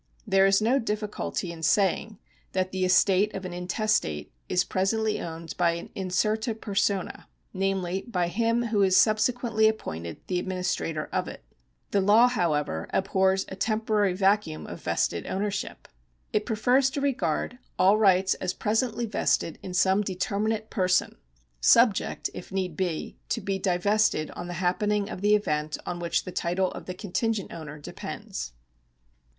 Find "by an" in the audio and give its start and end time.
5.57-5.89